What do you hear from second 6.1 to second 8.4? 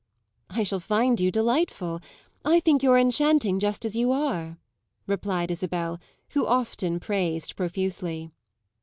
who often praised profusely.